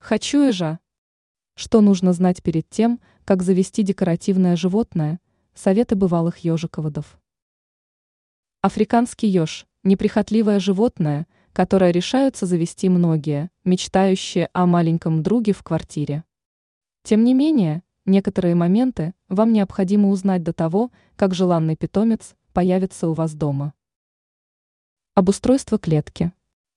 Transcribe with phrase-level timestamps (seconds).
[0.00, 0.80] Хочу ежа.
[1.54, 5.20] Что нужно знать перед тем, как завести декоративное животное?
[5.54, 7.20] Советы бывалых ежиководов.
[8.62, 16.24] Африканский еж– неприхотливое животное, которое решаются завести многие, мечтающие о маленьком друге в квартире.
[17.02, 23.12] Тем не менее, некоторые моменты вам необходимо узнать до того, как желанный питомец появится у
[23.12, 23.74] вас дома.
[25.14, 26.32] Обустройство клетки.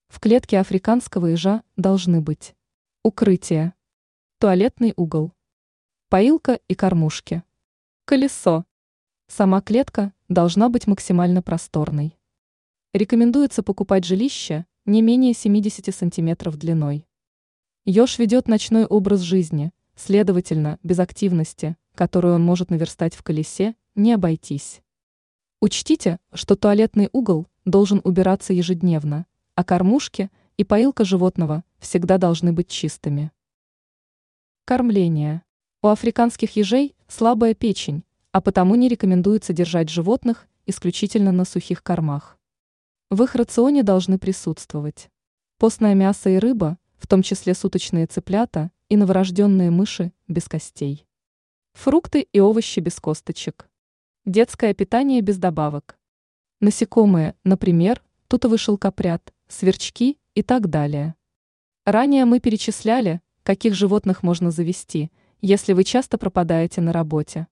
[0.09, 2.53] В клетке африканского ежа должны быть
[3.03, 3.73] укрытие,
[4.37, 5.33] туалетный угол,
[6.07, 7.43] поилка и кормушки,
[8.05, 8.63] колесо.
[9.27, 12.17] Сама клетка должна быть максимально просторной.
[12.93, 17.05] Рекомендуется покупать жилище не менее 70 см длиной.
[17.83, 24.13] Еж ведет ночной образ жизни, следовательно, без активности, которую он может наверстать в колесе, не
[24.13, 24.81] обойтись.
[25.59, 32.67] Учтите, что туалетный угол должен убираться ежедневно, а кормушки и поилка животного всегда должны быть
[32.67, 33.31] чистыми.
[34.65, 35.43] Кормление.
[35.81, 42.37] У африканских ежей слабая печень, а потому не рекомендуется держать животных исключительно на сухих кормах.
[43.09, 45.09] В их рационе должны присутствовать
[45.57, 51.05] постное мясо и рыба, в том числе суточные цыплята и новорожденные мыши без костей.
[51.73, 53.69] Фрукты и овощи без косточек.
[54.25, 55.97] Детское питание без добавок.
[56.61, 61.15] Насекомые, например, тутовый шелкопряд, сверчки и так далее.
[61.85, 65.11] Ранее мы перечисляли, каких животных можно завести,
[65.41, 67.47] если вы часто пропадаете на работе.